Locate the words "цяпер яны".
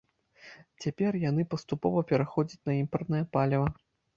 0.83-1.45